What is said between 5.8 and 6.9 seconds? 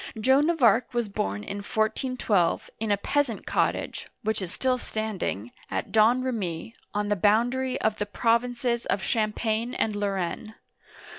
Domremy (d6N re